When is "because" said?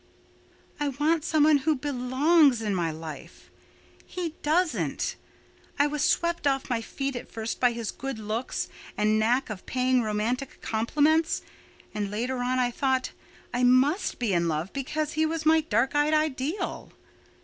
14.73-15.13